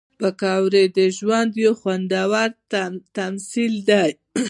[0.19, 2.49] پکورې د ژوند یو خوندور
[3.17, 4.11] تمثیل دی